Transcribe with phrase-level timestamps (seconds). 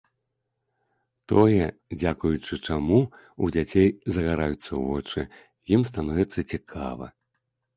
[1.31, 1.65] Тое,
[2.01, 5.19] дзякуючы чаму ў дзяцей загараюцца вочы,
[5.79, 7.05] ім становіцца цікава.